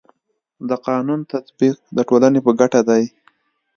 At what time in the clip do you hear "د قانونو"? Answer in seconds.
0.69-1.25